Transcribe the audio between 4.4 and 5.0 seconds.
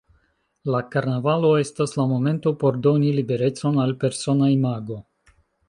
imago.